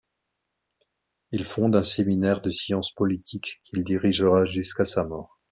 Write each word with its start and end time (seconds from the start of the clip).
Il 1.31 1.45
fonde 1.45 1.75
un 1.75 1.83
séminaire 1.83 2.41
de 2.41 2.49
science 2.49 2.91
politique 2.91 3.61
qu'il 3.65 3.83
dirigera 3.83 4.45
jusqu'à 4.45 4.83
sa 4.83 5.03
mort. 5.03 5.37